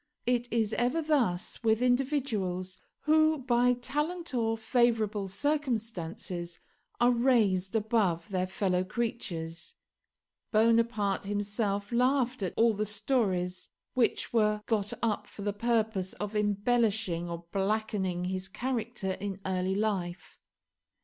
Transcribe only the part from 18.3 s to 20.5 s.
character in early life.